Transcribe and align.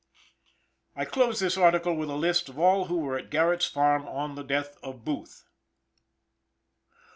I 0.95 1.05
close 1.05 1.39
this 1.39 1.57
article 1.57 1.95
with 1.95 2.09
a 2.09 2.15
list 2.15 2.49
of 2.49 2.57
all 2.57 2.85
who 2.85 2.97
were 2.97 3.19
at 3.19 3.29
Garrett's 3.29 3.67
farm 3.67 4.07
on 4.07 4.33
the 4.33 4.41
death 4.43 4.79
of 4.81 5.05
Booth. 5.05 5.43